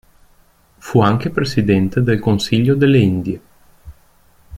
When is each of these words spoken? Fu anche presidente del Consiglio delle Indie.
Fu 0.79 0.99
anche 1.01 1.29
presidente 1.29 2.01
del 2.01 2.19
Consiglio 2.19 2.73
delle 2.73 2.97
Indie. 2.97 3.41